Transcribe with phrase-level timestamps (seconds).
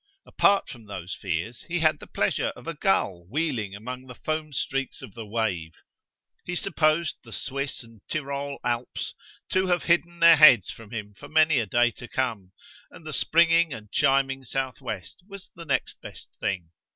[0.25, 5.03] Apart from those fears, he had the pleasure of a gull wheeling among foam streaks
[5.03, 5.73] of the wave.
[6.43, 9.13] He supposed the Swiss and Tyrol Alps
[9.49, 12.51] to have hidden their heads from him for many a day to come,
[12.89, 16.71] and the springing and chiming South west was the next best thing.